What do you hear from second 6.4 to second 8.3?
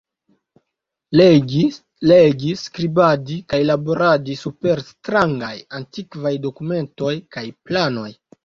dokumentoj kaj planoj.